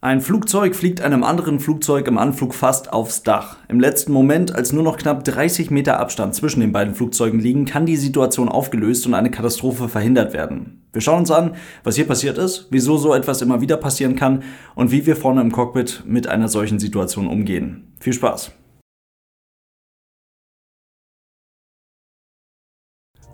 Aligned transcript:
Ein 0.00 0.20
Flugzeug 0.20 0.76
fliegt 0.76 1.00
einem 1.00 1.24
anderen 1.24 1.58
Flugzeug 1.58 2.06
im 2.06 2.18
Anflug 2.18 2.54
fast 2.54 2.92
aufs 2.92 3.24
Dach. 3.24 3.56
Im 3.66 3.80
letzten 3.80 4.12
Moment, 4.12 4.54
als 4.54 4.72
nur 4.72 4.84
noch 4.84 4.96
knapp 4.96 5.24
30 5.24 5.72
Meter 5.72 5.98
Abstand 5.98 6.36
zwischen 6.36 6.60
den 6.60 6.70
beiden 6.70 6.94
Flugzeugen 6.94 7.40
liegen, 7.40 7.64
kann 7.64 7.84
die 7.84 7.96
Situation 7.96 8.48
aufgelöst 8.48 9.08
und 9.08 9.14
eine 9.14 9.32
Katastrophe 9.32 9.88
verhindert 9.88 10.32
werden. 10.32 10.86
Wir 10.92 11.00
schauen 11.00 11.18
uns 11.18 11.32
an, 11.32 11.56
was 11.82 11.96
hier 11.96 12.06
passiert 12.06 12.38
ist, 12.38 12.68
wieso 12.70 12.96
so 12.96 13.12
etwas 13.12 13.42
immer 13.42 13.60
wieder 13.60 13.76
passieren 13.76 14.14
kann 14.14 14.44
und 14.76 14.92
wie 14.92 15.04
wir 15.04 15.16
vorne 15.16 15.40
im 15.40 15.50
Cockpit 15.50 16.04
mit 16.06 16.28
einer 16.28 16.46
solchen 16.46 16.78
Situation 16.78 17.26
umgehen. 17.26 17.92
Viel 17.98 18.12
Spaß! 18.12 18.52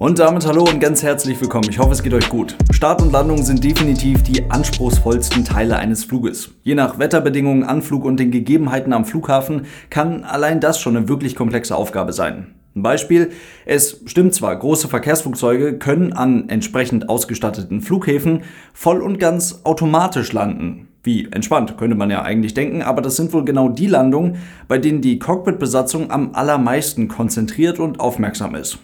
Und 0.05 0.19
damit 0.19 0.47
hallo 0.47 0.65
und 0.65 0.81
ganz 0.81 1.03
herzlich 1.03 1.41
willkommen. 1.41 1.71
Ich 1.71 1.79
hoffe, 1.79 1.93
es 1.93 2.03
geht 2.03 2.13
euch 2.13 2.29
gut. 2.29 2.57
Start 2.73 3.01
und 3.01 3.11
Landung 3.11 3.43
sind 3.43 3.65
definitiv 3.65 4.23
die 4.23 4.51
anspruchsvollsten 4.51 5.47
Teile 5.47 5.79
eines 5.79 6.05
Fluges. 6.05 6.51
Je 6.63 6.75
nach 6.75 6.99
Wetterbedingungen, 6.99 7.65
Anflug 7.65 8.05
und 8.05 8.21
den 8.21 8.31
Gegebenheiten 8.31 8.93
am 8.93 9.07
Flughafen 9.07 9.65
kann 9.89 10.23
allein 10.23 10.61
das 10.61 10.79
schon 10.79 10.95
eine 10.95 11.09
wirklich 11.09 11.35
komplexe 11.35 11.75
Aufgabe 11.75 12.13
sein. 12.13 12.55
Ein 12.77 12.83
Beispiel, 12.83 13.31
es 13.65 14.03
stimmt 14.05 14.35
zwar, 14.35 14.55
große 14.55 14.89
Verkehrsflugzeuge 14.89 15.79
können 15.79 16.13
an 16.13 16.51
entsprechend 16.51 17.09
ausgestatteten 17.09 17.81
Flughäfen 17.81 18.43
voll 18.75 19.01
und 19.01 19.19
ganz 19.19 19.63
automatisch 19.65 20.35
landen. 20.35 20.89
Wie 21.03 21.29
entspannt, 21.33 21.79
könnte 21.79 21.97
man 21.97 22.11
ja 22.11 22.21
eigentlich 22.21 22.53
denken, 22.53 22.83
aber 22.83 23.01
das 23.01 23.17
sind 23.17 23.33
wohl 23.33 23.47
genau 23.47 23.71
die 23.71 23.87
Landungen, 23.87 24.37
bei 24.69 24.77
denen 24.77 25.01
die 25.01 25.19
Cockpitbesatzung 25.19 26.11
am 26.11 26.35
allermeisten 26.35 27.09
konzentriert 27.09 27.79
und 27.79 28.01
aufmerksam 28.01 28.55
ist. 28.55 28.81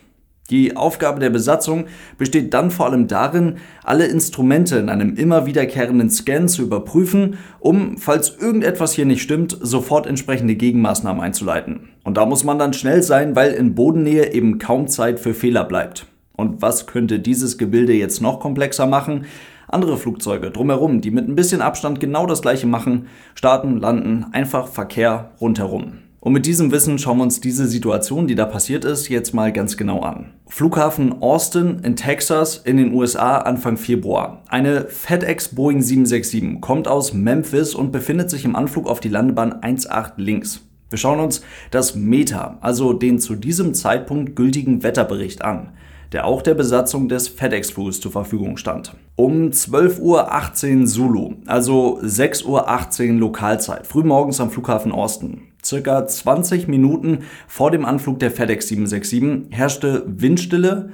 Die 0.51 0.77
Aufgabe 0.77 1.21
der 1.21 1.31
Besatzung 1.31 1.85
besteht 2.19 2.53
dann 2.53 2.71
vor 2.71 2.87
allem 2.87 3.07
darin, 3.07 3.57
alle 3.85 4.07
Instrumente 4.07 4.77
in 4.77 4.89
einem 4.89 5.15
immer 5.15 5.47
wiederkehrenden 5.47 6.11
Scan 6.11 6.49
zu 6.49 6.63
überprüfen, 6.63 7.39
um, 7.61 7.97
falls 7.99 8.37
irgendetwas 8.37 8.93
hier 8.93 9.07
nicht 9.07 9.23
stimmt, 9.23 9.57
sofort 9.61 10.07
entsprechende 10.07 10.57
Gegenmaßnahmen 10.57 11.23
einzuleiten. 11.23 11.91
Und 12.03 12.17
da 12.17 12.27
muss 12.27 12.45
man 12.45 12.59
dann 12.59 12.73
schnell 12.73 13.03
sein, 13.03 13.37
weil 13.37 13.53
in 13.53 13.75
Bodennähe 13.75 14.33
eben 14.33 14.59
kaum 14.59 14.89
Zeit 14.89 15.21
für 15.21 15.35
Fehler 15.35 15.65
bleibt. 15.65 16.07
Und 16.37 16.63
was 16.63 16.87
könnte 16.87 17.21
dieses 17.21 17.59
Gebilde 17.59 17.93
jetzt 17.93 18.21
noch 18.21 18.41
komplexer 18.41 18.87
machen? 18.87 19.27
Andere 19.69 19.97
Flugzeuge 19.99 20.51
drumherum, 20.51 21.01
die 21.01 21.13
mit 21.13 21.29
ein 21.29 21.37
bisschen 21.37 21.63
Abstand 21.63 22.01
genau 22.01 22.27
das 22.27 22.43
gleiche 22.43 22.67
machen, 22.67 23.07
starten, 23.35 23.79
landen, 23.79 24.27
einfach 24.33 24.67
Verkehr 24.67 25.31
rundherum. 25.41 25.99
Und 26.19 26.35
mit 26.35 26.45
diesem 26.45 26.71
Wissen 26.71 26.99
schauen 26.99 27.19
wir 27.19 27.23
uns 27.23 27.41
diese 27.41 27.67
Situation, 27.67 28.27
die 28.27 28.35
da 28.35 28.45
passiert 28.45 28.85
ist, 28.85 29.09
jetzt 29.09 29.33
mal 29.33 29.53
ganz 29.53 29.77
genau 29.77 30.01
an. 30.01 30.33
Flughafen 30.53 31.23
Austin 31.23 31.79
in 31.85 31.95
Texas 31.95 32.57
in 32.57 32.77
den 32.77 32.93
USA 32.93 33.39
Anfang 33.39 33.77
Februar. 33.77 34.43
Eine 34.49 34.87
FedEx 34.87 35.55
Boeing 35.55 35.81
767 35.81 36.61
kommt 36.61 36.89
aus 36.89 37.15
Memphis 37.15 37.73
und 37.73 37.93
befindet 37.93 38.31
sich 38.31 38.45
im 38.45 38.57
Anflug 38.57 38.89
auf 38.89 38.99
die 38.99 39.09
Landebahn 39.09 39.61
18 39.63 40.13
links. 40.17 40.63
Wir 40.91 40.99
schauen 40.99 41.21
uns 41.21 41.43
das 41.71 41.95
Meta, 41.95 42.59
also 42.63 42.93
den 42.93 43.21
zu 43.21 43.37
diesem 43.37 43.75
Zeitpunkt 43.75 44.35
gültigen 44.35 44.83
Wetterbericht 44.83 45.43
an 45.43 45.71
der 46.13 46.27
auch 46.27 46.43
der 46.43 46.55
Besatzung 46.55 47.09
des 47.09 47.29
FedEx-Fluges 47.29 48.01
zur 48.01 48.13
Verfügung 48.13 48.57
stand. 48.57 48.95
Um 49.17 49.51
12.18 49.51 50.81
Uhr 50.81 50.87
Zulu, 50.87 51.35
also 51.47 52.01
6.18 52.01 53.13
Uhr 53.13 53.19
Lokalzeit, 53.19 53.87
frühmorgens 53.87 54.41
am 54.41 54.51
Flughafen 54.51 54.93
Austin, 54.93 55.43
circa 55.65 56.07
20 56.07 56.69
Minuten 56.69 57.21
vor 57.47 57.71
dem 57.71 57.85
Anflug 57.85 58.19
der 58.19 58.31
FedEx 58.31 58.69
767, 58.69 59.57
herrschte 59.57 60.05
Windstille, 60.07 60.91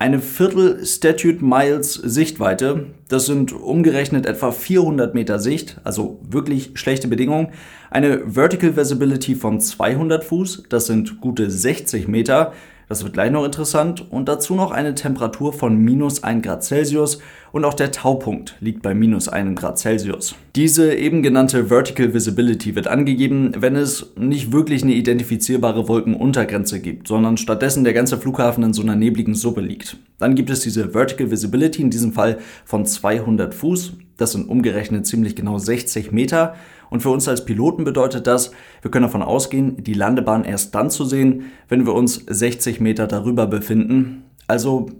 eine 0.00 0.20
Viertel 0.20 0.86
Statute 0.86 1.44
Miles 1.44 1.92
Sichtweite, 1.92 2.86
das 3.08 3.26
sind 3.26 3.52
umgerechnet 3.52 4.24
etwa 4.24 4.50
400 4.50 5.14
Meter 5.14 5.38
Sicht, 5.38 5.78
also 5.84 6.20
wirklich 6.26 6.70
schlechte 6.74 7.06
Bedingungen, 7.06 7.48
eine 7.90 8.22
Vertical 8.26 8.76
Visibility 8.76 9.34
von 9.34 9.60
200 9.60 10.24
Fuß, 10.24 10.64
das 10.70 10.86
sind 10.86 11.20
gute 11.20 11.50
60 11.50 12.08
Meter, 12.08 12.54
das 12.90 13.04
wird 13.04 13.12
gleich 13.12 13.30
noch 13.30 13.44
interessant. 13.44 14.04
Und 14.10 14.28
dazu 14.28 14.56
noch 14.56 14.72
eine 14.72 14.96
Temperatur 14.96 15.52
von 15.52 15.78
minus 15.78 16.24
1 16.24 16.44
Grad 16.44 16.64
Celsius 16.64 17.20
und 17.52 17.64
auch 17.64 17.74
der 17.74 17.92
Taupunkt 17.92 18.56
liegt 18.58 18.82
bei 18.82 18.94
minus 18.94 19.28
1 19.28 19.58
Grad 19.58 19.78
Celsius. 19.78 20.34
Diese 20.56 20.92
eben 20.92 21.22
genannte 21.22 21.66
Vertical 21.66 22.12
Visibility 22.12 22.74
wird 22.74 22.88
angegeben, 22.88 23.52
wenn 23.56 23.76
es 23.76 24.12
nicht 24.16 24.50
wirklich 24.50 24.82
eine 24.82 24.94
identifizierbare 24.94 25.86
Wolkenuntergrenze 25.86 26.80
gibt, 26.80 27.06
sondern 27.06 27.36
stattdessen 27.36 27.84
der 27.84 27.92
ganze 27.92 28.18
Flughafen 28.18 28.64
in 28.64 28.74
so 28.74 28.82
einer 28.82 28.96
nebligen 28.96 29.36
Suppe 29.36 29.60
liegt. 29.60 29.96
Dann 30.18 30.34
gibt 30.34 30.50
es 30.50 30.58
diese 30.58 30.90
Vertical 30.90 31.30
Visibility, 31.30 31.82
in 31.82 31.90
diesem 31.90 32.12
Fall 32.12 32.38
von 32.64 32.86
200 32.86 33.54
Fuß. 33.54 33.92
Das 34.16 34.32
sind 34.32 34.48
umgerechnet 34.48 35.06
ziemlich 35.06 35.36
genau 35.36 35.58
60 35.58 36.10
Meter. 36.10 36.56
Und 36.90 37.00
für 37.00 37.10
uns 37.10 37.28
als 37.28 37.44
Piloten 37.44 37.84
bedeutet 37.84 38.26
das, 38.26 38.50
wir 38.82 38.90
können 38.90 39.06
davon 39.06 39.22
ausgehen, 39.22 39.82
die 39.82 39.94
Landebahn 39.94 40.44
erst 40.44 40.74
dann 40.74 40.90
zu 40.90 41.04
sehen, 41.04 41.44
wenn 41.68 41.86
wir 41.86 41.94
uns 41.94 42.24
60 42.26 42.80
Meter 42.80 43.06
darüber 43.06 43.46
befinden. 43.46 44.24
Also 44.46 44.90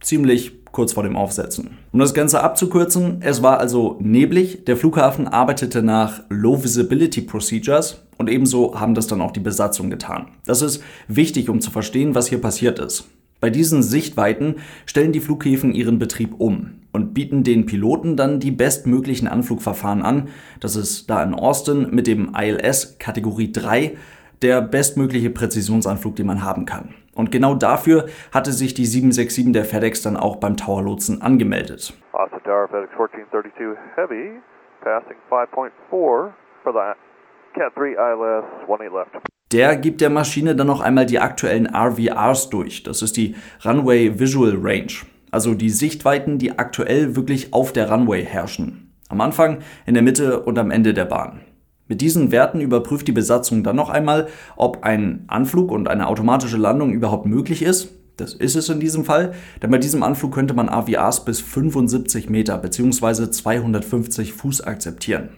ziemlich 0.00 0.64
kurz 0.70 0.92
vor 0.92 1.02
dem 1.02 1.16
Aufsetzen. 1.16 1.70
Um 1.92 1.98
das 1.98 2.14
Ganze 2.14 2.42
abzukürzen, 2.42 3.18
es 3.20 3.42
war 3.42 3.58
also 3.58 3.96
neblig, 4.00 4.64
der 4.66 4.76
Flughafen 4.76 5.26
arbeitete 5.26 5.82
nach 5.82 6.22
Low 6.28 6.62
Visibility 6.62 7.22
Procedures 7.22 8.04
und 8.18 8.28
ebenso 8.28 8.78
haben 8.78 8.94
das 8.94 9.06
dann 9.06 9.20
auch 9.20 9.32
die 9.32 9.40
Besatzung 9.40 9.90
getan. 9.90 10.26
Das 10.44 10.62
ist 10.62 10.82
wichtig, 11.08 11.48
um 11.48 11.60
zu 11.60 11.70
verstehen, 11.70 12.14
was 12.14 12.28
hier 12.28 12.40
passiert 12.40 12.78
ist. 12.78 13.08
Bei 13.40 13.50
diesen 13.50 13.82
Sichtweiten 13.82 14.56
stellen 14.84 15.12
die 15.12 15.20
Flughäfen 15.20 15.72
ihren 15.72 15.98
Betrieb 15.98 16.34
um 16.38 16.80
und 16.92 17.14
bieten 17.14 17.44
den 17.44 17.66
Piloten 17.66 18.16
dann 18.16 18.40
die 18.40 18.50
bestmöglichen 18.50 19.28
Anflugverfahren 19.28 20.02
an. 20.02 20.28
Das 20.58 20.74
ist 20.74 21.08
da 21.08 21.22
in 21.22 21.34
Austin 21.34 21.94
mit 21.94 22.08
dem 22.08 22.34
ILS 22.34 22.98
Kategorie 22.98 23.52
3 23.52 23.96
der 24.42 24.60
bestmögliche 24.60 25.30
Präzisionsanflug, 25.30 26.16
den 26.16 26.26
man 26.26 26.44
haben 26.44 26.64
kann. 26.64 26.94
Und 27.14 27.32
genau 27.32 27.54
dafür 27.54 28.06
hatte 28.32 28.52
sich 28.52 28.74
die 28.74 28.86
767 28.86 29.52
der 29.52 29.64
FedEx 29.64 30.02
dann 30.02 30.16
auch 30.16 30.36
beim 30.36 30.56
Tower 30.56 30.82
Lotsen 30.82 31.22
angemeldet. 31.22 31.92
Austin 32.12 32.40
Tower 32.44 32.68
FedEx 32.68 32.92
1432 32.92 33.78
Heavy, 33.96 34.40
passing 34.82 35.16
5.4 35.30 35.70
for 35.90 36.32
the 36.64 37.58
Cat 37.58 37.72
3 37.76 37.92
ILS 37.92 38.44
18 38.68 38.92
left. 38.92 39.37
Der 39.52 39.76
gibt 39.76 40.00
der 40.00 40.10
Maschine 40.10 40.54
dann 40.54 40.66
noch 40.66 40.80
einmal 40.80 41.06
die 41.06 41.20
aktuellen 41.20 41.66
RVRs 41.66 42.50
durch. 42.50 42.82
Das 42.82 43.02
ist 43.02 43.16
die 43.16 43.34
Runway 43.64 44.18
Visual 44.18 44.56
Range 44.60 44.92
also 45.30 45.54
die 45.54 45.70
Sichtweiten, 45.70 46.38
die 46.38 46.58
aktuell 46.58 47.16
wirklich 47.16 47.52
auf 47.52 47.72
der 47.72 47.90
Runway 47.90 48.24
herrschen. 48.24 48.92
Am 49.08 49.20
Anfang, 49.20 49.58
in 49.86 49.94
der 49.94 50.02
Mitte 50.02 50.40
und 50.40 50.58
am 50.58 50.70
Ende 50.70 50.94
der 50.94 51.04
Bahn. 51.04 51.40
Mit 51.86 52.02
diesen 52.02 52.30
Werten 52.30 52.60
überprüft 52.60 53.08
die 53.08 53.12
Besatzung 53.12 53.64
dann 53.64 53.76
noch 53.76 53.88
einmal, 53.88 54.28
ob 54.56 54.84
ein 54.84 55.24
Anflug 55.26 55.70
und 55.70 55.88
eine 55.88 56.06
automatische 56.06 56.58
Landung 56.58 56.92
überhaupt 56.92 57.24
möglich 57.24 57.62
ist. 57.62 57.94
Das 58.18 58.34
ist 58.34 58.56
es 58.56 58.68
in 58.68 58.80
diesem 58.80 59.04
Fall, 59.04 59.32
denn 59.62 59.70
bei 59.70 59.78
diesem 59.78 60.02
Anflug 60.02 60.34
könnte 60.34 60.52
man 60.52 60.68
AVAs 60.68 61.24
bis 61.24 61.40
75 61.40 62.28
Meter 62.28 62.58
bzw. 62.58 63.30
250 63.30 64.32
Fuß 64.34 64.62
akzeptieren. 64.62 65.30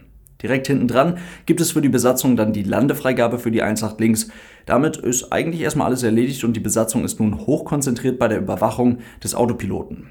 Direkt 0.43 0.67
hinten 0.67 0.89
dran 0.89 1.19
gibt 1.47 1.61
es 1.61 1.73
für 1.73 1.81
die 1.81 1.89
Besatzung 1.89 2.37
dann 2.37 2.53
die 2.53 2.63
Landefreigabe 2.63 3.39
für 3.39 3.51
die 3.51 3.63
18 3.63 3.99
links. 3.99 4.31
Damit 4.67 4.97
ist 4.97 5.33
eigentlich 5.33 5.63
erstmal 5.63 5.89
alles 5.89 6.03
erledigt 6.03 6.45
und 6.45 6.55
die 6.55 6.61
Besatzung 6.61 7.05
ist 7.05 7.21
nun 7.21 7.47
hochkonzentriert 7.47 8.19
bei 8.19 8.29
der 8.29 8.39
Überwachung 8.39 8.99
des 9.23 9.35
Autopiloten. 9.35 10.11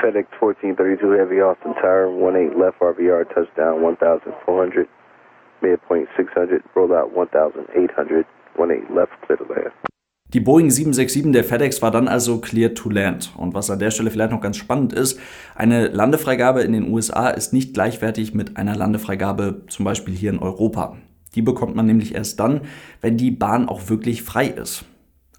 FedEx 0.00 0.28
1432 0.40 1.18
Heavy 1.18 1.42
Austin 1.42 1.74
Tower 1.74 2.08
18 2.28 2.58
left 2.58 2.80
RVR 2.80 3.28
touchdown 3.28 3.84
1400 3.84 4.88
midpoint 5.60 6.08
600 6.16 6.62
rollout 6.74 7.10
1800 7.14 8.26
18 8.56 8.94
left 8.94 9.12
clear 9.26 9.36
to 9.36 9.44
land. 9.44 9.89
Die 10.32 10.38
Boeing 10.38 10.70
767 10.70 11.32
der 11.32 11.42
FedEx 11.42 11.82
war 11.82 11.90
dann 11.90 12.06
also 12.06 12.38
clear 12.38 12.72
to 12.72 12.88
land. 12.88 13.32
Und 13.36 13.52
was 13.52 13.68
an 13.68 13.80
der 13.80 13.90
Stelle 13.90 14.12
vielleicht 14.12 14.30
noch 14.30 14.40
ganz 14.40 14.56
spannend 14.56 14.92
ist, 14.92 15.18
eine 15.56 15.88
Landefreigabe 15.88 16.62
in 16.62 16.72
den 16.72 16.88
USA 16.88 17.30
ist 17.30 17.52
nicht 17.52 17.74
gleichwertig 17.74 18.32
mit 18.32 18.56
einer 18.56 18.76
Landefreigabe 18.76 19.62
zum 19.66 19.84
Beispiel 19.84 20.14
hier 20.14 20.30
in 20.30 20.38
Europa. 20.38 20.96
Die 21.34 21.42
bekommt 21.42 21.74
man 21.74 21.86
nämlich 21.86 22.14
erst 22.14 22.38
dann, 22.38 22.60
wenn 23.00 23.16
die 23.16 23.32
Bahn 23.32 23.68
auch 23.68 23.88
wirklich 23.88 24.22
frei 24.22 24.46
ist. 24.46 24.84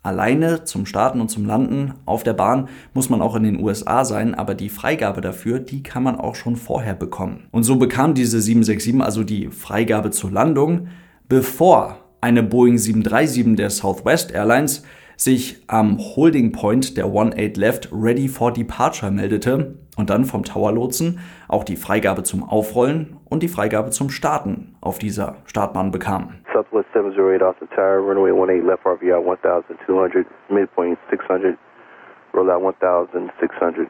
Alleine 0.04 0.66
zum 0.66 0.86
Starten 0.86 1.22
und 1.22 1.30
zum 1.30 1.46
Landen 1.46 1.94
auf 2.06 2.24
der 2.24 2.34
Bahn 2.34 2.68
muss 2.94 3.10
man 3.10 3.22
auch 3.22 3.38
in 3.38 3.44
den 3.44 3.64
USA 3.64 4.04
sein, 4.04 4.36
aber 4.36 4.56
die 4.56 4.70
Freigabe 4.70 5.22
dafür, 5.22 5.60
die 5.60 5.84
kann 5.84 6.04
man 6.04 6.20
auch 6.20 6.36
schon 6.36 6.58
vorher 6.58 6.96
bekommen. 6.96 7.48
Und 7.52 7.64
so 7.64 7.78
bekam 7.78 8.14
diese 8.14 8.42
767 8.42 9.02
also 9.02 9.24
die 9.24 9.48
Freigabe 9.52 10.12
zur 10.12 10.32
Landung, 10.32 10.88
bevor 11.30 12.01
eine 12.22 12.44
Boeing 12.44 12.78
737 12.78 13.56
der 13.56 13.70
Southwest 13.72 14.34
Airlines 14.34 14.86
sich 15.18 15.64
am 15.68 15.98
Holding 16.00 16.52
Point 16.52 16.98
der 16.98 17.06
18 17.06 17.54
Left 17.56 17.90
Ready 17.92 18.28
for 18.28 18.52
Departure 18.52 19.12
meldete 19.12 19.76
und 19.98 20.10
dann 20.10 20.26
vom 20.26 20.44
Tower 20.44 20.72
Lotsen 20.72 21.20
auch 21.48 21.64
die 21.64 21.76
Freigabe 21.76 22.24
zum 22.24 22.44
Aufrollen 22.44 23.18
und 23.30 23.44
die 23.44 23.48
Freigabe 23.48 23.92
zum 23.92 24.10
Starten 24.10 24.76
auf 24.82 24.98
dieser 24.98 25.36
Startbahn 25.46 25.92
bekam. 25.92 26.34
Southwest 26.54 26.88
708 26.94 27.44
off 27.44 27.56
the 27.60 27.68
tower, 27.76 28.00
runway 28.00 28.32
18 28.32 28.66
left 28.66 28.86
RVR 28.86 29.20
1200, 29.20 30.26
midpoint 30.50 30.98
600, 31.10 31.58
rollout 32.34 32.74
1600. 32.82 33.90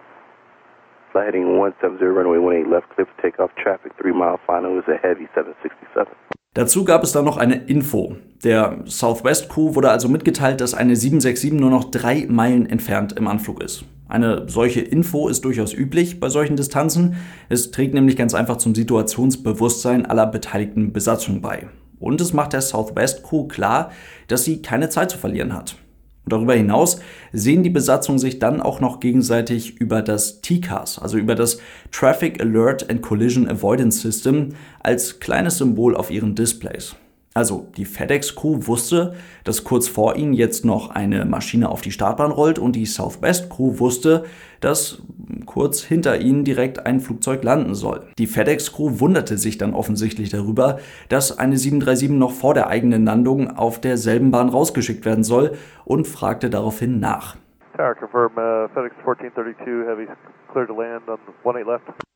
Flight 1.11 1.27
heading 1.27 1.47
170, 1.47 2.05
runway 2.07 2.39
18 2.39 2.71
left, 2.71 2.87
for 2.95 3.05
takeoff, 3.21 3.51
traffic 3.55 3.91
3 4.01 4.11
mile 4.11 4.39
final 4.45 4.77
is 4.79 4.87
a 4.87 4.97
heavy 4.97 5.27
767. 5.35 6.40
Dazu 6.53 6.83
gab 6.83 7.01
es 7.03 7.13
dann 7.13 7.23
noch 7.23 7.37
eine 7.37 7.55
Info. 7.55 8.17
Der 8.43 8.83
Southwest 8.85 9.47
Crew 9.47 9.73
wurde 9.75 9.89
also 9.89 10.09
mitgeteilt, 10.09 10.59
dass 10.59 10.73
eine 10.73 10.97
767 10.97 11.53
nur 11.53 11.69
noch 11.69 11.85
drei 11.85 12.25
Meilen 12.27 12.65
entfernt 12.65 13.13
im 13.13 13.29
Anflug 13.29 13.63
ist. 13.63 13.85
Eine 14.09 14.49
solche 14.49 14.81
Info 14.81 15.29
ist 15.29 15.45
durchaus 15.45 15.73
üblich 15.73 16.19
bei 16.19 16.27
solchen 16.27 16.57
Distanzen. 16.57 17.15
Es 17.47 17.71
trägt 17.71 17.93
nämlich 17.93 18.17
ganz 18.17 18.33
einfach 18.33 18.57
zum 18.57 18.75
Situationsbewusstsein 18.75 20.05
aller 20.05 20.27
beteiligten 20.27 20.91
Besatzungen 20.91 21.41
bei. 21.41 21.69
Und 22.01 22.19
es 22.19 22.33
macht 22.33 22.51
der 22.51 22.61
Southwest 22.61 23.23
Crew 23.23 23.47
klar, 23.47 23.91
dass 24.27 24.43
sie 24.43 24.61
keine 24.61 24.89
Zeit 24.89 25.09
zu 25.11 25.17
verlieren 25.17 25.53
hat. 25.53 25.77
Und 26.23 26.33
darüber 26.33 26.53
hinaus 26.53 26.99
sehen 27.33 27.63
die 27.63 27.69
Besatzungen 27.69 28.19
sich 28.19 28.39
dann 28.39 28.61
auch 28.61 28.79
noch 28.79 28.99
gegenseitig 28.99 29.79
über 29.79 30.01
das 30.01 30.41
TCAS, 30.41 30.99
also 30.99 31.17
über 31.17 31.35
das 31.35 31.59
Traffic 31.91 32.41
Alert 32.41 32.89
and 32.89 33.01
Collision 33.01 33.49
Avoidance 33.49 33.99
System, 33.99 34.49
als 34.81 35.19
kleines 35.19 35.57
Symbol 35.57 35.95
auf 35.95 36.11
ihren 36.11 36.35
Displays. 36.35 36.95
Also 37.33 37.67
die 37.77 37.85
FedEx-Crew 37.85 38.67
wusste, 38.67 39.15
dass 39.45 39.63
kurz 39.63 39.87
vor 39.87 40.17
ihnen 40.17 40.33
jetzt 40.33 40.65
noch 40.65 40.89
eine 40.89 41.23
Maschine 41.23 41.69
auf 41.69 41.79
die 41.79 41.91
Startbahn 41.91 42.31
rollt 42.31 42.59
und 42.59 42.75
die 42.75 42.85
Southwest-Crew 42.85 43.79
wusste, 43.79 44.25
dass 44.59 45.01
kurz 45.45 45.81
hinter 45.81 46.19
ihnen 46.19 46.43
direkt 46.43 46.85
ein 46.85 46.99
Flugzeug 46.99 47.43
landen 47.43 47.73
soll. 47.73 48.01
Die 48.17 48.27
FedEx-Crew 48.27 48.99
wunderte 48.99 49.37
sich 49.37 49.57
dann 49.57 49.73
offensichtlich 49.73 50.29
darüber, 50.29 50.79
dass 51.07 51.37
eine 51.37 51.55
737 51.55 52.09
noch 52.19 52.31
vor 52.31 52.53
der 52.53 52.67
eigenen 52.67 53.05
Landung 53.05 53.49
auf 53.55 53.79
derselben 53.79 54.31
Bahn 54.31 54.49
rausgeschickt 54.49 55.05
werden 55.05 55.23
soll 55.23 55.53
und 55.85 56.07
fragte 56.07 56.49
daraufhin 56.49 56.99
nach. 56.99 57.37
Tower 57.77 57.95
confirm 57.95 58.33
uh, 58.33 58.67
FedEx 58.73 58.95
1432 58.99 59.87
heavy 59.87 60.07
clear 60.51 60.67
to 60.67 60.73
land 60.73 61.07
on 61.07 61.17
18 61.45 61.65
left. 61.65 62.10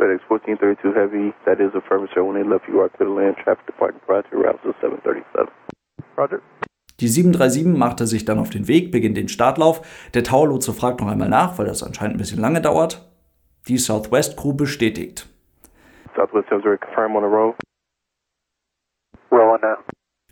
FedEx 0.00 0.22
1432 0.30 0.94
Heavy, 0.96 1.34
that 1.44 1.60
is 1.60 1.74
affirmative. 1.74 2.24
When 2.24 2.34
they 2.34 2.48
left, 2.48 2.66
you 2.66 2.80
are 2.80 2.88
clear 2.88 3.08
to 3.08 3.14
land. 3.14 3.36
Traffic 3.44 3.66
departing 3.66 4.00
prior 4.06 4.22
to 4.22 4.36
route 4.36 4.58
737. 4.64 5.52
Roger. 6.16 6.40
Die 7.00 7.08
737 7.08 7.78
machte 7.78 8.06
sich 8.06 8.24
dann 8.24 8.38
auf 8.38 8.50
den 8.50 8.66
Weg, 8.66 8.92
beginnt 8.92 9.16
den 9.16 9.28
Startlauf. 9.28 9.82
Der 10.14 10.24
Towerlotse 10.24 10.72
fragt 10.72 11.00
noch 11.00 11.08
einmal 11.08 11.28
nach, 11.28 11.58
weil 11.58 11.66
das 11.66 11.82
anscheinend 11.82 12.16
ein 12.16 12.18
bisschen 12.18 12.40
lange 12.40 12.60
dauert. 12.62 13.10
Die 13.68 13.78
Southwest 13.78 14.38
Crew 14.38 14.54
bestätigt. 14.54 15.28
Southwest 16.16 16.48
70, 16.48 16.80
confirm 16.80 17.16
on 17.16 17.22
the 17.22 17.28
roll. 17.28 17.54
Roll 19.30 19.54
on 19.54 19.60
now. 19.60 19.76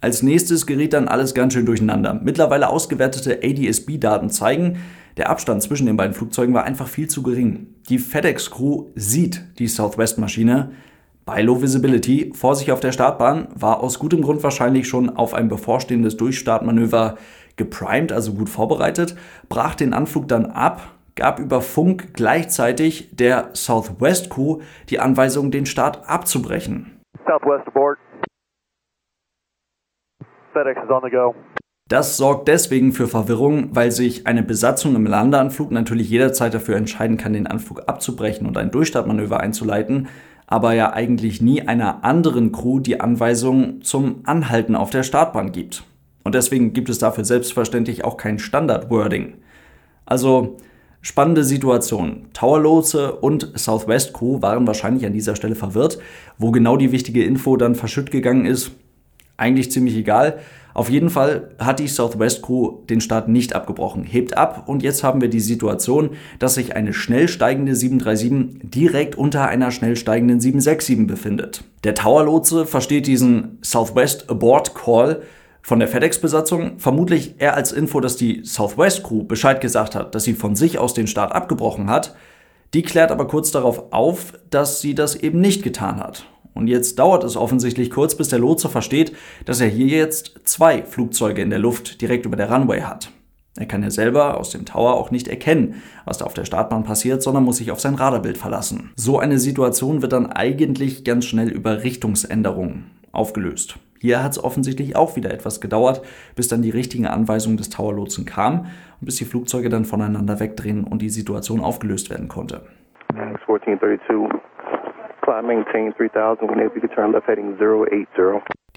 Als 0.01 0.23
nächstes 0.23 0.67
geriet 0.67 0.93
dann 0.93 1.09
alles 1.09 1.35
ganz 1.35 1.55
schön 1.55 1.67
durcheinander. 1.67 2.15
Mittlerweile 2.15 2.69
ausgewertete 2.69 3.41
ADS-B-Daten 3.43 4.31
zeigen, 4.31 4.79
der 5.17 5.29
Abstand 5.29 5.63
zwischen 5.63 5.87
den 5.87 5.97
beiden 5.97 6.15
Flugzeugen 6.15 6.55
war 6.55 6.63
einfach 6.63 6.87
viel 6.87 7.09
zu 7.09 7.25
gering. 7.25 7.75
Die 7.89 7.99
FedEx-Crew 7.99 8.87
sieht 8.95 9.43
die 9.59 9.67
Southwest-Maschine 9.67 10.71
bei 11.25 11.43
Low 11.43 11.61
Visibility 11.61 12.33
vor 12.35 12.55
sich 12.55 12.71
auf 12.71 12.79
der 12.79 12.93
Startbahn, 12.93 13.49
war 13.55 13.81
aus 13.81 13.99
gutem 13.99 14.23
Grund 14.23 14.43
wahrscheinlich 14.45 14.89
schon 14.89 15.11
auf 15.11 15.35
ein 15.35 15.49
bevorstehendes 15.49 16.17
Durchstartmanöver 16.17 17.19
geprimed, 17.57 18.13
also 18.13 18.33
gut 18.33 18.49
vorbereitet, 18.49 19.17
brach 19.49 19.75
den 19.75 19.93
Anflug 19.93 20.29
dann 20.29 20.47
ab, 20.47 20.95
gab 21.17 21.41
über 21.41 21.61
Funk 21.61 22.15
gleichzeitig 22.15 23.11
der 23.17 23.51
Southwest 23.53 24.31
Crew 24.31 24.61
die 24.89 25.01
Anweisung, 25.01 25.51
den 25.51 25.67
Start 25.67 26.09
abzubrechen. 26.09 27.01
Southwest 27.27 27.67
aboard. 27.67 27.99
FedEx 27.99 28.07
is 30.19 30.48
on 30.48 30.48
the 30.48 30.48
go. 30.48 30.48
Das 31.89 32.19
sorgt 32.19 32.49
deswegen 32.49 32.93
für 32.93 33.09
Verwirrung, 33.09 33.71
weil 33.73 33.91
sich 33.91 34.27
eine 34.27 34.43
Besatzung 34.43 34.95
im 34.95 35.07
Landeanflug 35.07 35.71
natürlich 35.71 36.11
jederzeit 36.11 36.53
dafür 36.53 36.77
entscheiden 36.77 37.17
kann, 37.17 37.33
den 37.33 37.47
Anflug 37.47 37.85
abzubrechen 37.87 38.47
und 38.47 38.59
ein 38.59 38.71
Durchstartmanöver 38.71 39.41
einzuleiten, 39.41 40.09
aber 40.47 40.75
ja 40.75 40.93
eigentlich 40.93 41.41
nie 41.41 41.63
einer 41.63 42.05
anderen 42.05 42.53
Crew 42.53 42.81
die 42.81 43.01
Anweisung 43.01 43.81
zum 43.81 44.21
Anhalten 44.25 44.77
auf 44.77 44.91
der 44.91 45.03
Startbahn 45.03 45.51
gibt. 45.51 45.83
Und 46.25 46.35
deswegen 46.35 46.75
gibt 46.75 46.91
es 46.91 46.99
dafür 46.99 47.25
selbstverständlich 47.25 48.05
auch 48.05 48.19
kein 48.19 48.39
Standard-Wording. 48.39 49.35
Also 50.05 50.59
spannende 51.01 51.43
Situation. 51.43 52.29
Towerlotse 52.35 53.13
und 53.15 53.59
Southwest 53.59 54.13
Crew 54.13 54.43
waren 54.43 54.67
wahrscheinlich 54.67 55.07
an 55.07 55.15
dieser 55.15 55.37
Stelle 55.37 55.55
verwirrt. 55.55 55.99
Wo 56.37 56.51
genau 56.51 56.77
die 56.77 56.93
wichtige 56.93 57.25
Info 57.25 57.57
dann 57.57 57.75
verschütt 57.75 58.11
gegangen 58.11 58.45
ist, 58.45 58.73
eigentlich 59.39 59.71
ziemlich 59.71 59.97
egal. 59.97 60.39
Auf 60.75 60.91
jeden 60.91 61.11
Fall 61.11 61.51
hat 61.59 61.81
die 61.81 61.89
Southwest 61.89 62.43
Crew 62.43 62.83
den 62.89 63.01
Start 63.01 63.29
nicht 63.29 63.55
abgebrochen, 63.55 64.05
hebt 64.05 64.37
ab 64.37 64.65
und 64.69 64.83
jetzt 64.83 65.03
haben 65.03 65.21
wir 65.21 65.29
die 65.29 65.41
Situation, 65.41 66.11
dass 66.39 66.55
sich 66.55 66.77
eine 66.77 66.93
schnell 66.93 67.27
steigende 67.27 67.75
737 67.75 68.71
direkt 68.71 69.17
unter 69.17 69.49
einer 69.49 69.73
schnell 69.73 69.97
steigenden 69.97 70.41
767 70.41 71.07
befindet. 71.07 71.65
Der 71.83 71.97
Tower-Lotse 71.97 72.67
versteht 72.67 73.09
diesen 73.09 73.59
Southwest 73.63 74.31
Abort 74.31 74.75
Call 74.75 75.23
von 75.63 75.81
der 75.81 75.89
FedEx-Besatzung 75.89 76.79
vermutlich 76.79 77.35
eher 77.39 77.55
als 77.55 77.73
Info, 77.73 78.01
dass 78.01 78.17
die 78.17 78.43
Southwest 78.45 79.03
Crew 79.03 79.25
Bescheid 79.25 79.61
gesagt 79.61 79.95
hat, 79.95 80.15
dass 80.15 80.25
sie 80.25 80.35
von 80.35 80.55
sich 80.55 80.79
aus 80.79 80.95
den 80.95 81.07
Start 81.07 81.33
abgebrochen 81.33 81.91
hat. 81.91 82.15
Die 82.73 82.83
klärt 82.83 83.11
aber 83.11 83.27
kurz 83.27 83.51
darauf 83.51 83.93
auf, 83.93 84.33
dass 84.51 84.81
sie 84.81 84.95
das 84.95 85.17
eben 85.17 85.41
nicht 85.41 85.63
getan 85.63 85.99
hat. 85.99 86.27
Und 86.59 86.67
jetzt 86.67 86.99
dauert 86.99 87.23
es 87.23 87.37
offensichtlich 87.37 87.89
kurz, 87.89 88.17
bis 88.17 88.31
der 88.31 88.41
Lotse 88.41 88.69
versteht, 88.69 89.15
dass 89.45 89.61
er 89.61 89.69
hier 89.69 89.87
jetzt 89.87 90.41
zwei 90.43 90.83
Flugzeuge 90.83 91.41
in 91.41 91.51
der 91.51 91.61
Luft 91.61 92.01
direkt 92.03 92.27
über 92.27 92.37
der 92.37 92.51
Runway 92.51 92.81
hat. 92.81 93.13
Er 93.57 93.67
kann 93.67 93.85
ja 93.85 93.91
selber 93.91 94.37
aus 94.37 94.51
dem 94.51 94.65
Tower 94.65 94.95
auch 94.95 95.13
nicht 95.13 95.29
erkennen, 95.29 95.81
was 96.05 96.19
da 96.19 96.25
auf 96.25 96.35
der 96.35 96.45
Startbahn 96.45 96.83
passiert, 96.83 97.23
sondern 97.23 97.45
muss 97.45 97.59
sich 97.59 97.71
auf 97.71 97.79
sein 97.79 97.95
Radarbild 97.95 98.39
verlassen. 98.39 98.91
So 98.97 99.21
eine 99.21 99.39
Situation 99.39 100.03
wird 100.03 100.13
dann 100.13 100.33
eigentlich 100.33 101.05
ganz 101.05 101.27
schnell 101.27 101.49
über 101.49 101.85
Richtungsänderungen 101.85 102.91
aufgelöst. 103.13 103.79
Hier 104.01 104.25
hat 104.25 104.33
es 104.33 104.43
offensichtlich 104.43 104.97
auch 104.97 105.15
wieder 105.15 105.33
etwas 105.33 105.61
gedauert, 105.61 106.03
bis 106.35 106.49
dann 106.49 106.63
die 106.63 106.71
richtigen 106.71 107.07
Anweisungen 107.07 107.57
des 107.57 107.71
Towerlotsen 107.71 108.25
kamen 108.25 108.67
und 109.01 109.05
bis 109.05 109.15
die 109.15 109.27
Flugzeuge 109.27 109.69
dann 109.69 109.85
voneinander 109.85 110.41
wegdrehen 110.41 110.83
und 110.83 111.03
die 111.03 111.11
Situation 111.11 111.61
aufgelöst 111.61 112.11
werden 112.11 112.27
konnte. 112.27 112.63
1432 113.11 114.38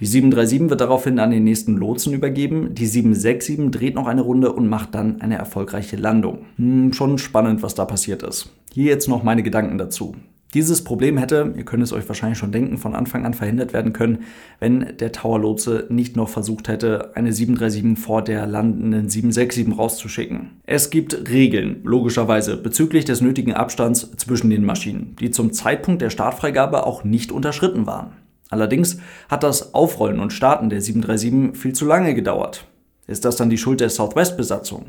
die 0.02 0.08
737 0.08 0.72
wird 0.72 0.81
daraufhin 0.81 1.19
an 1.19 1.30
den 1.30 1.44
nächsten 1.44 1.78
Lotsen 1.78 2.13
übergeben. 2.13 2.74
Die 2.74 2.88
767 2.88 3.69
dreht 3.69 3.94
noch 3.94 4.08
eine 4.08 4.22
Runde 4.22 4.52
und 4.52 4.68
macht 4.68 4.96
dann 4.96 5.22
eine 5.22 5.38
erfolgreiche 5.38 5.96
Landung. 5.96 6.46
Hm, 6.58 6.92
schon 6.94 7.19
spannend, 7.19 7.62
was 7.62 7.75
da 7.75 7.86
passiert 7.86 8.24
ist. 8.24 8.52
Hier 8.74 8.86
jetzt 8.86 9.08
noch 9.08 9.22
meine 9.22 9.44
Gedanken 9.44 9.78
dazu. 9.78 10.16
Dieses 10.53 10.83
Problem 10.83 11.18
hätte, 11.18 11.53
ihr 11.56 11.63
könnt 11.63 11.81
es 11.81 11.94
euch 11.94 12.06
wahrscheinlich 12.09 12.38
schon 12.38 12.51
denken, 12.51 12.77
von 12.77 12.94
Anfang 12.94 13.25
an 13.25 13.33
verhindert 13.33 13.71
werden 13.71 13.94
können, 13.94 14.25
wenn 14.59 14.98
der 15.00 15.13
Tower-Lotse 15.13 15.88
nicht 15.89 16.17
noch 16.17 16.27
versucht 16.27 16.67
hätte, 16.67 17.15
eine 17.15 17.31
737 17.31 17.98
vor 17.98 18.22
der 18.22 18.48
landenden 18.48 19.08
767 19.08 19.77
rauszuschicken. 19.77 20.60
Es 20.65 20.89
gibt 20.89 21.29
Regeln, 21.29 21.79
logischerweise, 21.84 22.58
bezüglich 22.58 23.05
des 23.05 23.22
nötigen 23.22 23.53
Abstands 23.53 24.12
zwischen 24.17 24.50
den 24.50 24.65
Maschinen, 24.65 25.15
die 25.22 25.31
zum 25.31 25.53
Zeitpunkt 25.53 26.01
der 26.01 26.10
Startfreigabe 26.10 26.86
auch 26.86 27.05
nicht 27.05 27.31
unterschritten 27.31 27.86
waren. 27.86 28.12
Allerdings 28.50 28.98
hat 29.29 29.43
das 29.43 29.74
Aufrollen 29.74 30.20
und 30.20 30.34
Starten 30.34 30.70
der 30.70 30.81
737 30.81 31.58
viel 31.58 31.72
zu 31.72 31.86
lange 31.86 32.13
gedauert. 32.13 32.67
Ist 33.08 33.24
das 33.24 33.38
dann 33.38 33.50
die 33.50 33.58
Schuld 33.58 33.79
der 33.79 33.89
Southwest-Besatzung? 33.89 34.88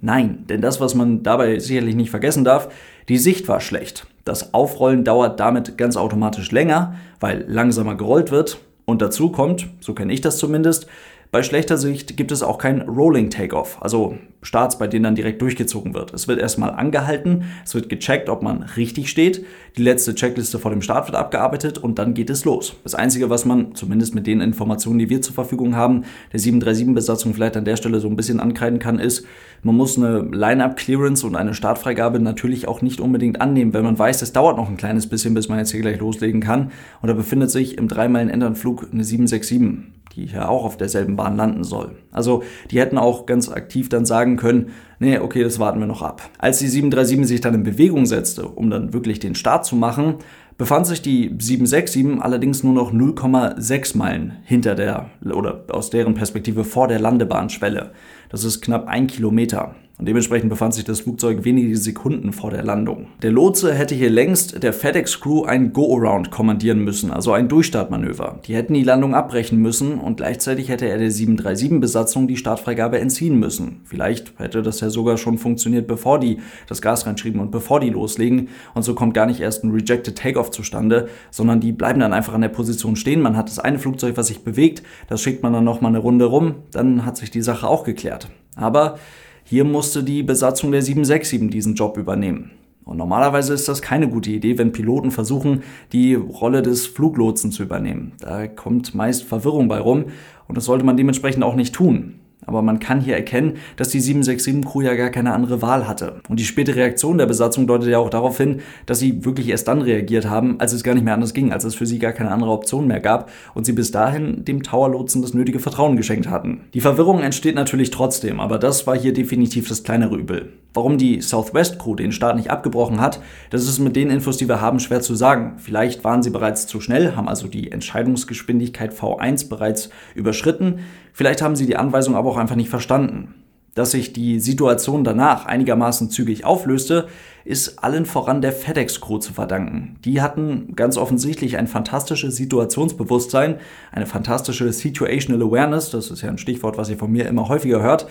Nein, 0.00 0.44
denn 0.48 0.62
das, 0.62 0.80
was 0.80 0.94
man 0.94 1.22
dabei 1.22 1.58
sicherlich 1.58 1.94
nicht 1.94 2.10
vergessen 2.10 2.44
darf, 2.44 2.72
die 3.08 3.18
Sicht 3.18 3.46
war 3.48 3.60
schlecht. 3.60 4.06
Das 4.24 4.54
Aufrollen 4.54 5.04
dauert 5.04 5.40
damit 5.40 5.76
ganz 5.76 5.96
automatisch 5.96 6.52
länger, 6.52 6.94
weil 7.20 7.44
langsamer 7.48 7.96
gerollt 7.96 8.30
wird. 8.30 8.58
Und 8.84 9.02
dazu 9.02 9.30
kommt, 9.30 9.68
so 9.80 9.94
kenne 9.94 10.12
ich 10.12 10.20
das 10.20 10.38
zumindest, 10.38 10.86
bei 11.32 11.42
schlechter 11.42 11.78
Sicht 11.78 12.18
gibt 12.18 12.30
es 12.30 12.42
auch 12.42 12.58
kein 12.58 12.82
Rolling 12.82 13.30
Takeoff, 13.30 13.78
also 13.80 14.18
Starts, 14.42 14.76
bei 14.76 14.86
denen 14.86 15.04
dann 15.04 15.14
direkt 15.14 15.40
durchgezogen 15.40 15.94
wird. 15.94 16.12
Es 16.12 16.28
wird 16.28 16.38
erstmal 16.38 16.72
angehalten, 16.72 17.44
es 17.64 17.74
wird 17.74 17.88
gecheckt, 17.88 18.28
ob 18.28 18.42
man 18.42 18.64
richtig 18.64 19.08
steht, 19.08 19.46
die 19.78 19.82
letzte 19.82 20.14
Checkliste 20.14 20.58
vor 20.58 20.72
dem 20.72 20.82
Start 20.82 21.06
wird 21.06 21.16
abgearbeitet 21.16 21.78
und 21.78 21.98
dann 21.98 22.12
geht 22.12 22.28
es 22.28 22.44
los. 22.44 22.74
Das 22.82 22.94
Einzige, 22.94 23.30
was 23.30 23.46
man, 23.46 23.74
zumindest 23.74 24.14
mit 24.14 24.26
den 24.26 24.42
Informationen, 24.42 24.98
die 24.98 25.08
wir 25.08 25.22
zur 25.22 25.32
Verfügung 25.32 25.74
haben, 25.74 26.04
der 26.34 26.40
737-Besatzung 26.40 27.32
vielleicht 27.32 27.56
an 27.56 27.64
der 27.64 27.76
Stelle 27.76 28.00
so 28.00 28.08
ein 28.08 28.16
bisschen 28.16 28.38
ankreiden 28.38 28.78
kann, 28.78 28.98
ist, 28.98 29.24
man 29.62 29.74
muss 29.74 29.96
eine 29.96 30.20
Line-Up-Clearance 30.20 31.26
und 31.26 31.36
eine 31.36 31.54
Startfreigabe 31.54 32.20
natürlich 32.20 32.68
auch 32.68 32.82
nicht 32.82 33.00
unbedingt 33.00 33.40
annehmen, 33.40 33.72
wenn 33.72 33.84
man 33.84 33.98
weiß, 33.98 34.20
es 34.20 34.34
dauert 34.34 34.58
noch 34.58 34.68
ein 34.68 34.76
kleines 34.76 35.06
bisschen, 35.06 35.32
bis 35.32 35.48
man 35.48 35.58
jetzt 35.58 35.70
hier 35.70 35.80
gleich 35.80 35.98
loslegen 35.98 36.42
kann. 36.42 36.72
Und 37.00 37.08
da 37.08 37.14
befindet 37.14 37.50
sich 37.50 37.78
im 37.78 37.88
Dreimeilen-Endernflug 37.88 38.88
eine 38.92 39.04
767 39.04 40.01
die 40.14 40.26
ja 40.26 40.48
auch 40.48 40.64
auf 40.64 40.76
derselben 40.76 41.16
Bahn 41.16 41.36
landen 41.36 41.64
soll. 41.64 41.96
Also 42.10 42.42
die 42.70 42.80
hätten 42.80 42.98
auch 42.98 43.26
ganz 43.26 43.48
aktiv 43.48 43.88
dann 43.88 44.04
sagen 44.04 44.36
können, 44.36 44.72
nee, 45.02 45.18
okay, 45.18 45.42
das 45.42 45.58
warten 45.58 45.80
wir 45.80 45.86
noch 45.86 46.00
ab. 46.00 46.22
Als 46.38 46.60
die 46.60 46.68
737 46.68 47.26
sich 47.26 47.40
dann 47.40 47.54
in 47.54 47.64
Bewegung 47.64 48.06
setzte, 48.06 48.46
um 48.46 48.70
dann 48.70 48.92
wirklich 48.92 49.18
den 49.18 49.34
Start 49.34 49.66
zu 49.66 49.76
machen, 49.76 50.14
befand 50.56 50.86
sich 50.86 51.02
die 51.02 51.34
767 51.38 52.22
allerdings 52.22 52.62
nur 52.62 52.72
noch 52.72 52.92
0,6 52.92 53.96
Meilen 53.96 54.38
hinter 54.44 54.74
der 54.74 55.10
oder 55.24 55.64
aus 55.68 55.90
deren 55.90 56.14
Perspektive 56.14 56.64
vor 56.64 56.88
der 56.88 57.00
Landebahnschwelle. 57.00 57.90
Das 58.28 58.44
ist 58.44 58.62
knapp 58.62 58.86
ein 58.86 59.08
Kilometer. 59.08 59.74
Und 59.98 60.08
dementsprechend 60.08 60.50
befand 60.50 60.74
sich 60.74 60.84
das 60.84 61.02
Flugzeug 61.02 61.44
wenige 61.44 61.76
Sekunden 61.76 62.32
vor 62.32 62.50
der 62.50 62.64
Landung. 62.64 63.06
Der 63.22 63.30
Lotse 63.30 63.72
hätte 63.72 63.94
hier 63.94 64.10
längst 64.10 64.60
der 64.60 64.72
FedEx-Crew 64.72 65.44
ein 65.44 65.72
Go-Around 65.72 66.32
kommandieren 66.32 66.80
müssen, 66.80 67.12
also 67.12 67.32
ein 67.32 67.48
Durchstartmanöver. 67.48 68.40
Die 68.46 68.56
hätten 68.56 68.74
die 68.74 68.82
Landung 68.82 69.14
abbrechen 69.14 69.58
müssen 69.58 70.00
und 70.00 70.16
gleichzeitig 70.16 70.70
hätte 70.70 70.88
er 70.88 70.98
der 70.98 71.12
737-Besatzung 71.12 72.26
die 72.26 72.36
Startfreigabe 72.36 72.98
entziehen 72.98 73.38
müssen. 73.38 73.82
Vielleicht 73.84 74.32
hätte 74.38 74.62
das 74.62 74.80
ja 74.80 74.90
sogar 74.92 75.16
schon 75.16 75.38
funktioniert, 75.38 75.86
bevor 75.86 76.20
die 76.20 76.38
das 76.68 76.82
Gas 76.82 77.06
reinschrieben 77.06 77.40
und 77.40 77.50
bevor 77.50 77.80
die 77.80 77.90
loslegen. 77.90 78.48
Und 78.74 78.82
so 78.82 78.94
kommt 78.94 79.14
gar 79.14 79.26
nicht 79.26 79.40
erst 79.40 79.64
ein 79.64 79.70
Rejected 79.70 80.16
Takeoff 80.16 80.50
zustande, 80.50 81.08
sondern 81.30 81.60
die 81.60 81.72
bleiben 81.72 82.00
dann 82.00 82.12
einfach 82.12 82.34
an 82.34 82.42
der 82.42 82.48
Position 82.48 82.96
stehen. 82.96 83.20
Man 83.20 83.36
hat 83.36 83.48
das 83.48 83.58
eine 83.58 83.78
Flugzeug, 83.78 84.16
was 84.16 84.28
sich 84.28 84.44
bewegt, 84.44 84.82
das 85.08 85.20
schickt 85.20 85.42
man 85.42 85.52
dann 85.52 85.64
nochmal 85.64 85.90
eine 85.90 85.98
Runde 85.98 86.26
rum, 86.26 86.56
dann 86.70 87.04
hat 87.04 87.16
sich 87.16 87.30
die 87.30 87.42
Sache 87.42 87.66
auch 87.66 87.84
geklärt. 87.84 88.28
Aber 88.54 88.98
hier 89.44 89.64
musste 89.64 90.04
die 90.04 90.22
Besatzung 90.22 90.72
der 90.72 90.82
767 90.82 91.50
diesen 91.50 91.74
Job 91.74 91.96
übernehmen. 91.96 92.52
Und 92.84 92.96
normalerweise 92.96 93.54
ist 93.54 93.68
das 93.68 93.80
keine 93.80 94.08
gute 94.08 94.30
Idee, 94.30 94.58
wenn 94.58 94.72
Piloten 94.72 95.10
versuchen, 95.10 95.62
die 95.92 96.14
Rolle 96.14 96.62
des 96.62 96.86
Fluglotsen 96.86 97.52
zu 97.52 97.62
übernehmen. 97.62 98.12
Da 98.18 98.48
kommt 98.48 98.94
meist 98.94 99.24
Verwirrung 99.24 99.68
bei 99.68 99.78
rum 99.78 100.06
und 100.48 100.56
das 100.56 100.64
sollte 100.64 100.84
man 100.84 100.96
dementsprechend 100.96 101.44
auch 101.44 101.54
nicht 101.54 101.74
tun. 101.74 102.14
Aber 102.46 102.62
man 102.62 102.80
kann 102.80 103.00
hier 103.00 103.14
erkennen, 103.14 103.58
dass 103.76 103.88
die 103.88 104.00
767-Crew 104.00 104.82
ja 104.82 104.94
gar 104.94 105.10
keine 105.10 105.32
andere 105.32 105.62
Wahl 105.62 105.86
hatte. 105.86 106.20
Und 106.28 106.40
die 106.40 106.44
späte 106.44 106.74
Reaktion 106.74 107.18
der 107.18 107.26
Besatzung 107.26 107.66
deutet 107.66 107.88
ja 107.88 107.98
auch 107.98 108.10
darauf 108.10 108.36
hin, 108.36 108.60
dass 108.86 108.98
sie 108.98 109.24
wirklich 109.24 109.48
erst 109.48 109.68
dann 109.68 109.82
reagiert 109.82 110.28
haben, 110.28 110.58
als 110.60 110.72
es 110.72 110.82
gar 110.82 110.94
nicht 110.94 111.04
mehr 111.04 111.14
anders 111.14 111.34
ging, 111.34 111.52
als 111.52 111.64
es 111.64 111.74
für 111.74 111.86
sie 111.86 111.98
gar 111.98 112.12
keine 112.12 112.30
andere 112.30 112.50
Option 112.50 112.86
mehr 112.86 113.00
gab 113.00 113.30
und 113.54 113.64
sie 113.64 113.72
bis 113.72 113.90
dahin 113.90 114.44
dem 114.44 114.62
Tower-Lotsen 114.62 115.22
das 115.22 115.34
nötige 115.34 115.60
Vertrauen 115.60 115.96
geschenkt 115.96 116.28
hatten. 116.28 116.62
Die 116.74 116.80
Verwirrung 116.80 117.20
entsteht 117.20 117.54
natürlich 117.54 117.90
trotzdem, 117.90 118.40
aber 118.40 118.58
das 118.58 118.86
war 118.86 118.96
hier 118.96 119.12
definitiv 119.12 119.68
das 119.68 119.82
kleinere 119.82 120.16
Übel. 120.16 120.52
Warum 120.74 120.96
die 120.96 121.20
Southwest 121.20 121.78
Crew 121.78 121.94
den 121.94 122.12
Start 122.12 122.36
nicht 122.36 122.50
abgebrochen 122.50 123.00
hat, 123.00 123.20
das 123.50 123.68
ist 123.68 123.78
mit 123.78 123.94
den 123.94 124.08
Infos, 124.08 124.38
die 124.38 124.48
wir 124.48 124.60
haben, 124.60 124.80
schwer 124.80 125.02
zu 125.02 125.14
sagen. 125.14 125.54
Vielleicht 125.58 126.02
waren 126.02 126.22
sie 126.22 126.30
bereits 126.30 126.66
zu 126.66 126.80
schnell, 126.80 127.14
haben 127.14 127.28
also 127.28 127.46
die 127.46 127.70
Entscheidungsgeschwindigkeit 127.70 128.94
V1 128.94 129.48
bereits 129.48 129.90
überschritten. 130.14 130.80
Vielleicht 131.12 131.42
haben 131.42 131.56
sie 131.56 131.66
die 131.66 131.76
Anweisung 131.76 132.16
aber 132.16 132.30
auch 132.30 132.38
einfach 132.38 132.56
nicht 132.56 132.70
verstanden. 132.70 133.34
Dass 133.74 133.92
sich 133.92 134.12
die 134.12 134.38
Situation 134.38 135.02
danach 135.02 135.46
einigermaßen 135.46 136.10
zügig 136.10 136.44
auflöste, 136.44 137.08
ist 137.46 137.82
allen 137.82 138.04
voran 138.04 138.42
der 138.42 138.52
FedEx-Crew 138.52 139.18
zu 139.18 139.32
verdanken. 139.32 139.96
Die 140.04 140.20
hatten 140.20 140.74
ganz 140.76 140.98
offensichtlich 140.98 141.56
ein 141.56 141.66
fantastisches 141.66 142.36
Situationsbewusstsein, 142.36 143.56
eine 143.90 144.04
fantastische 144.04 144.70
Situational 144.72 145.42
Awareness, 145.42 145.90
das 145.90 146.10
ist 146.10 146.20
ja 146.20 146.28
ein 146.28 146.36
Stichwort, 146.36 146.76
was 146.76 146.90
ihr 146.90 146.98
von 146.98 147.10
mir 147.10 147.26
immer 147.26 147.48
häufiger 147.48 147.80
hört, 147.80 148.08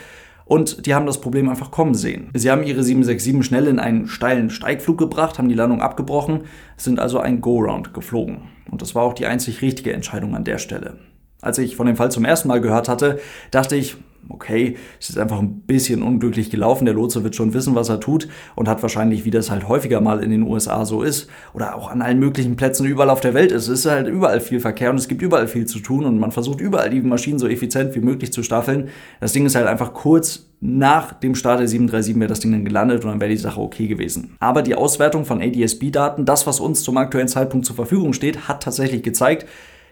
und 0.52 0.86
die 0.86 0.94
haben 0.94 1.06
das 1.06 1.22
Problem 1.22 1.48
einfach 1.48 1.72
kommen 1.72 1.94
sehen. 1.94 2.30
Sie 2.34 2.52
haben 2.52 2.64
ihre 2.64 2.84
767 2.84 3.46
schnell 3.46 3.68
in 3.68 3.80
einen 3.80 4.10
steilen 4.10 4.50
Steigflug 4.50 4.98
gebracht, 4.98 5.38
haben 5.38 5.48
die 5.48 5.56
Landung 5.56 5.82
abgebrochen, 5.82 6.42
sind 6.76 7.00
also 7.00 7.22
ein 7.22 7.40
Go-Round 7.40 7.94
geflogen. 7.94 8.50
Und 8.70 8.82
das 8.82 8.94
war 8.94 9.04
auch 9.04 9.14
die 9.14 9.28
einzig 9.28 9.62
richtige 9.62 9.94
Entscheidung 9.94 10.36
an 10.36 10.44
der 10.44 10.58
Stelle. 10.58 10.98
Als 11.40 11.58
ich 11.58 11.78
von 11.78 11.88
dem 11.88 11.96
Fall 11.96 12.12
zum 12.12 12.26
ersten 12.26 12.50
Mal 12.50 12.60
gehört 12.60 12.90
hatte, 12.90 13.22
dachte 13.50 13.78
ich, 13.78 13.96
okay, 14.30 14.78
es 15.00 15.10
ist 15.10 15.18
einfach 15.18 15.40
ein 15.40 15.62
bisschen 15.62 16.04
unglücklich 16.04 16.50
gelaufen. 16.50 16.86
Der 16.86 16.94
Lotse 16.94 17.24
wird 17.24 17.36
schon 17.36 17.54
wissen, 17.54 17.76
was 17.76 17.90
er 17.90 18.00
tut 18.00 18.28
und 18.56 18.68
hat 18.68 18.82
wahrscheinlich, 18.82 19.26
wie 19.26 19.32
das 19.32 19.52
halt 19.52 19.68
häufiger 19.68 20.02
mal 20.02 20.24
in 20.24 20.32
den 20.32 20.44
USA 20.44 20.86
so 20.86 21.02
ist 21.02 21.30
oder 21.54 21.76
auch 21.76 21.90
an 21.90 22.02
allen 22.02 22.20
möglichen 22.20 22.56
Plätzen 22.56 22.86
überall 22.86 23.10
auf 23.10 23.22
der 23.22 23.34
Welt 23.34 23.52
ist. 23.52 23.68
Es 23.68 23.80
ist 23.80 23.92
halt 23.92 24.08
überall 24.08 24.40
viel 24.40 24.60
Verkehr 24.60 24.90
und 24.90 24.98
es 24.98 25.08
gibt 25.08 25.22
überall 25.22 25.48
viel 25.48 25.66
zu 25.66 25.80
tun 25.80 26.06
und 26.06 26.20
man 26.20 26.32
versucht 26.32 26.62
überall 26.62 26.90
die 26.90 27.02
Maschinen 27.02 27.40
so 27.40 27.48
effizient 27.48 27.96
wie 27.96 28.02
möglich 28.02 28.32
zu 28.32 28.44
staffeln. 28.44 28.90
Das 29.20 29.34
Ding 29.34 29.46
ist 29.46 29.56
halt 29.56 29.68
einfach 29.68 29.94
kurz 29.94 30.48
nach 30.64 31.14
dem 31.14 31.34
Start 31.34 31.60
der 31.60 31.68
737 31.68 32.20
wäre 32.20 32.28
das 32.28 32.40
Ding 32.40 32.52
dann 32.52 32.64
gelandet 32.64 33.04
und 33.04 33.10
dann 33.10 33.20
wäre 33.20 33.32
die 33.32 33.38
Sache 33.38 33.60
okay 33.60 33.88
gewesen. 33.88 34.36
Aber 34.40 34.62
die 34.62 34.76
Auswertung 34.76 35.26
von 35.26 35.42
ADS-B-Daten, 35.42 36.24
das, 36.24 36.46
was 36.46 36.60
uns 36.60 36.84
zum 36.84 36.98
aktuellen 36.98 37.28
Zeitpunkt 37.28 37.66
zur 37.66 37.76
Verfügung 37.76 38.14
steht, 38.14 38.48
hat 38.48 38.62
tatsächlich 38.62 39.02
gezeigt, 39.02 39.48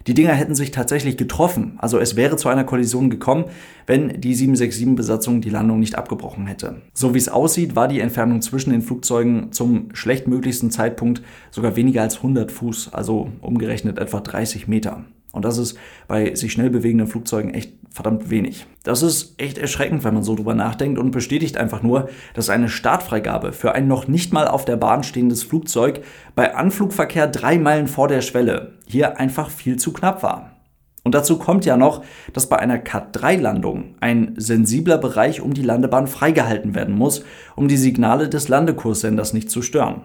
die 0.07 0.13
Dinger 0.13 0.33
hätten 0.33 0.55
sich 0.55 0.71
tatsächlich 0.71 1.17
getroffen. 1.17 1.73
Also 1.77 1.99
es 1.99 2.15
wäre 2.15 2.37
zu 2.37 2.49
einer 2.49 2.63
Kollision 2.63 3.09
gekommen, 3.09 3.45
wenn 3.85 4.21
die 4.21 4.35
767-Besatzung 4.35 5.41
die 5.41 5.49
Landung 5.49 5.79
nicht 5.79 5.95
abgebrochen 5.95 6.47
hätte. 6.47 6.81
So 6.93 7.13
wie 7.13 7.19
es 7.19 7.29
aussieht, 7.29 7.75
war 7.75 7.87
die 7.87 7.99
Entfernung 7.99 8.41
zwischen 8.41 8.71
den 8.71 8.81
Flugzeugen 8.81 9.51
zum 9.51 9.89
schlechtmöglichsten 9.93 10.71
Zeitpunkt 10.71 11.21
sogar 11.51 11.75
weniger 11.75 12.01
als 12.01 12.17
100 12.17 12.51
Fuß, 12.51 12.93
also 12.93 13.29
umgerechnet 13.41 13.99
etwa 13.99 14.19
30 14.19 14.67
Meter. 14.67 15.05
Und 15.31 15.45
das 15.45 15.57
ist 15.57 15.77
bei 16.07 16.33
sich 16.33 16.51
schnell 16.51 16.69
bewegenden 16.69 17.07
Flugzeugen 17.07 17.53
echt 17.53 17.73
verdammt 17.91 18.29
wenig. 18.29 18.65
Das 18.83 19.01
ist 19.01 19.35
echt 19.37 19.57
erschreckend, 19.57 20.03
wenn 20.03 20.13
man 20.13 20.23
so 20.23 20.35
drüber 20.35 20.53
nachdenkt 20.53 20.99
und 20.99 21.11
bestätigt 21.11 21.57
einfach 21.57 21.81
nur, 21.81 22.09
dass 22.33 22.49
eine 22.49 22.69
Startfreigabe 22.69 23.51
für 23.51 23.73
ein 23.73 23.87
noch 23.87 24.07
nicht 24.07 24.33
mal 24.33 24.47
auf 24.47 24.65
der 24.65 24.77
Bahn 24.77 25.03
stehendes 25.03 25.43
Flugzeug 25.43 26.01
bei 26.35 26.55
Anflugverkehr 26.55 27.27
drei 27.27 27.57
Meilen 27.57 27.87
vor 27.87 28.07
der 28.07 28.21
Schwelle 28.21 28.73
hier 28.85 29.19
einfach 29.19 29.49
viel 29.49 29.77
zu 29.77 29.93
knapp 29.93 30.23
war. 30.23 30.55
Und 31.03 31.15
dazu 31.15 31.39
kommt 31.39 31.65
ja 31.65 31.77
noch, 31.77 32.03
dass 32.33 32.49
bei 32.49 32.57
einer 32.57 32.77
Cat-3-Landung 32.77 33.95
ein 33.99 34.33
sensibler 34.37 34.97
Bereich 34.97 35.41
um 35.41 35.53
die 35.53 35.63
Landebahn 35.63 36.07
freigehalten 36.07 36.75
werden 36.75 36.95
muss, 36.95 37.23
um 37.55 37.67
die 37.67 37.77
Signale 37.77 38.29
des 38.29 38.47
Landekurssenders 38.47 39.33
nicht 39.33 39.49
zu 39.49 39.61
stören. 39.61 40.03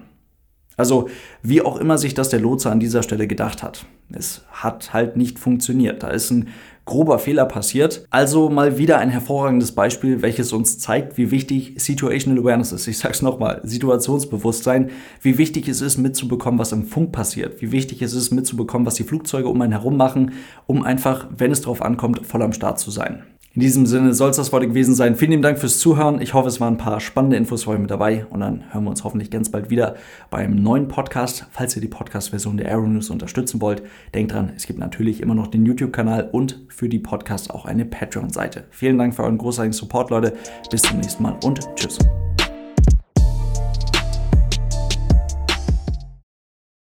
Also 0.76 1.08
wie 1.42 1.62
auch 1.62 1.78
immer 1.78 1.98
sich 1.98 2.14
das 2.14 2.28
der 2.28 2.40
Lotse 2.40 2.70
an 2.70 2.80
dieser 2.80 3.02
Stelle 3.02 3.26
gedacht 3.26 3.62
hat. 3.62 3.86
Es 4.12 4.42
hat 4.50 4.92
halt 4.92 5.16
nicht 5.16 5.38
funktioniert. 5.38 6.02
Da 6.02 6.08
ist 6.08 6.30
ein 6.30 6.48
grober 6.84 7.18
Fehler 7.18 7.46
passiert. 7.46 8.06
Also 8.10 8.50
mal 8.50 8.78
wieder 8.78 8.98
ein 8.98 9.08
hervorragendes 9.08 9.72
Beispiel, 9.72 10.22
welches 10.22 10.52
uns 10.52 10.78
zeigt, 10.78 11.16
wie 11.16 11.30
wichtig 11.30 11.74
Situational 11.78 12.40
Awareness 12.40 12.72
ist. 12.72 12.86
Ich 12.86 12.98
sag's 12.98 13.22
nochmal, 13.22 13.60
Situationsbewusstsein, 13.64 14.90
wie 15.22 15.38
wichtig 15.38 15.68
es 15.68 15.80
ist, 15.80 15.98
mitzubekommen, 15.98 16.58
was 16.58 16.72
im 16.72 16.84
Funk 16.84 17.12
passiert, 17.12 17.62
wie 17.62 17.72
wichtig 17.72 18.02
es 18.02 18.12
ist, 18.12 18.30
mitzubekommen, 18.32 18.86
was 18.86 18.94
die 18.94 19.04
Flugzeuge 19.04 19.48
um 19.48 19.60
einen 19.62 19.72
herum 19.72 19.96
machen, 19.96 20.32
um 20.66 20.82
einfach, 20.82 21.28
wenn 21.36 21.52
es 21.52 21.62
drauf 21.62 21.80
ankommt, 21.82 22.26
voll 22.26 22.42
am 22.42 22.52
Start 22.52 22.78
zu 22.78 22.90
sein. 22.90 23.22
In 23.54 23.60
diesem 23.60 23.86
Sinne 23.86 24.14
soll 24.14 24.30
es 24.30 24.36
das 24.36 24.50
heute 24.50 24.66
gewesen 24.66 24.96
sein. 24.96 25.14
Vielen 25.14 25.30
lieben 25.30 25.42
Dank 25.42 25.60
fürs 25.60 25.78
Zuhören. 25.78 26.20
Ich 26.20 26.34
hoffe, 26.34 26.48
es 26.48 26.60
waren 26.60 26.74
ein 26.74 26.78
paar 26.78 26.98
spannende 26.98 27.36
Infos 27.36 27.62
für 27.62 27.70
euch 27.70 27.78
mit 27.78 27.88
dabei 27.88 28.26
und 28.30 28.40
dann 28.40 28.64
hören 28.72 28.82
wir 28.82 28.90
uns 28.90 29.04
hoffentlich 29.04 29.30
ganz 29.30 29.48
bald 29.48 29.70
wieder 29.70 29.94
beim 30.28 30.56
neuen 30.56 30.88
Podcast. 30.88 31.46
Falls 31.52 31.76
ihr 31.76 31.80
die 31.80 31.86
Podcast-Version 31.86 32.56
der 32.56 32.68
Aero 32.68 32.88
News 32.88 33.10
unterstützen 33.10 33.60
wollt, 33.60 33.84
denkt 34.12 34.32
dran, 34.32 34.52
es 34.56 34.66
gibt 34.66 34.80
natürlich 34.80 35.20
immer 35.20 35.36
noch 35.36 35.46
den 35.46 35.64
YouTube-Kanal 35.64 36.30
und 36.32 36.64
für 36.68 36.88
die 36.88 36.98
Podcasts 36.98 37.48
auch 37.48 37.64
eine 37.64 37.84
Patreon-Seite. 37.84 38.64
Vielen 38.70 38.98
Dank 38.98 39.14
für 39.14 39.22
euren 39.22 39.38
großartigen 39.38 39.72
Support, 39.72 40.10
Leute. 40.10 40.32
Bis 40.72 40.82
zum 40.82 40.98
nächsten 40.98 41.22
Mal 41.22 41.38
und 41.44 41.60
tschüss. 41.76 42.00